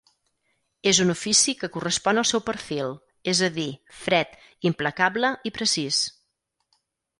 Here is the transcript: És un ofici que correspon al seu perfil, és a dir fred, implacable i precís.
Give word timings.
És 0.91 1.01
un 1.03 1.13
ofici 1.13 1.53
que 1.59 1.69
correspon 1.75 2.21
al 2.21 2.27
seu 2.29 2.43
perfil, 2.47 2.97
és 3.35 3.43
a 3.49 3.51
dir 3.59 3.67
fred, 4.07 4.35
implacable 4.73 5.33
i 5.51 5.55
precís. 5.61 6.03